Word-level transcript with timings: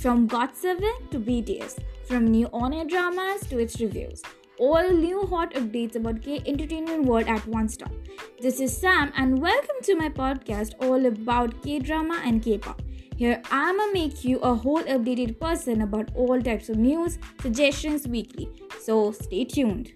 From 0.00 0.26
GOT7 0.28 1.10
to 1.10 1.18
BTS, 1.18 1.78
from 2.06 2.28
new 2.28 2.48
on-air 2.54 2.86
dramas 2.86 3.42
to 3.48 3.58
its 3.58 3.78
reviews, 3.82 4.22
all 4.58 4.88
new 4.90 5.26
hot 5.26 5.52
updates 5.52 5.94
about 5.94 6.22
K 6.22 6.40
entertainment 6.46 7.04
world 7.04 7.28
at 7.28 7.46
one 7.46 7.68
stop. 7.68 7.92
This 8.40 8.60
is 8.60 8.74
Sam 8.74 9.12
and 9.14 9.42
welcome 9.42 9.76
to 9.82 9.94
my 9.96 10.08
podcast 10.08 10.72
all 10.80 11.04
about 11.04 11.62
K 11.62 11.80
drama 11.80 12.18
and 12.24 12.42
K-pop. 12.42 12.80
Here 13.14 13.42
I'ma 13.50 13.88
make 13.92 14.24
you 14.24 14.38
a 14.38 14.54
whole 14.54 14.82
updated 14.84 15.38
person 15.38 15.82
about 15.82 16.08
all 16.14 16.40
types 16.40 16.70
of 16.70 16.78
news, 16.78 17.18
suggestions 17.42 18.08
weekly. 18.08 18.48
So 18.80 19.12
stay 19.12 19.44
tuned. 19.44 19.92